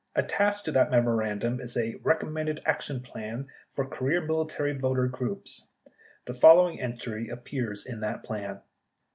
[0.15, 5.45] Attached to that memo randum is a "Recommended Action Plan For Career Military Voter Group";
[6.25, 8.63] the following entry appears in the plan: Action Step No.